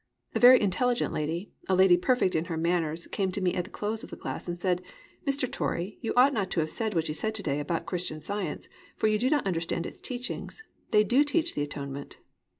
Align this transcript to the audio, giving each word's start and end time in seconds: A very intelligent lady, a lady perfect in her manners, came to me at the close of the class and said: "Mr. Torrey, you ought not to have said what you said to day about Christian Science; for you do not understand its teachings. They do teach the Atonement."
A 0.33 0.39
very 0.39 0.59
intelligent 0.59 1.13
lady, 1.13 1.51
a 1.69 1.75
lady 1.75 1.95
perfect 1.95 2.33
in 2.33 2.45
her 2.45 2.57
manners, 2.57 3.05
came 3.05 3.31
to 3.33 3.39
me 3.39 3.53
at 3.53 3.65
the 3.65 3.69
close 3.69 4.03
of 4.03 4.09
the 4.09 4.17
class 4.17 4.47
and 4.47 4.59
said: 4.59 4.81
"Mr. 5.27 5.45
Torrey, 5.51 5.99
you 6.01 6.11
ought 6.15 6.33
not 6.33 6.49
to 6.49 6.59
have 6.59 6.71
said 6.71 6.95
what 6.95 7.07
you 7.07 7.13
said 7.13 7.35
to 7.35 7.43
day 7.43 7.59
about 7.59 7.85
Christian 7.85 8.19
Science; 8.19 8.67
for 8.97 9.05
you 9.05 9.19
do 9.19 9.29
not 9.29 9.45
understand 9.45 9.85
its 9.85 10.01
teachings. 10.01 10.63
They 10.89 11.03
do 11.03 11.23
teach 11.23 11.53
the 11.53 11.61
Atonement." 11.61 12.17